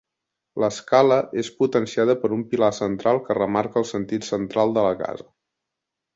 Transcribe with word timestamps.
L'escala 0.61 1.17
és 1.41 1.51
potenciada 1.59 2.15
per 2.23 2.31
un 2.37 2.41
pilar 2.55 2.71
central 2.79 3.21
que 3.27 3.37
remarca 3.41 3.79
el 3.83 3.87
sentit 3.93 4.27
central 4.31 4.75
de 4.79 4.89
la 4.89 4.97
casa. 5.05 5.31